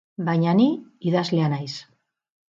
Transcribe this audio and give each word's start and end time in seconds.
Baina 0.27 0.53
ni 0.59 0.65
idazlea 1.09 1.49
naiz. 1.51 1.75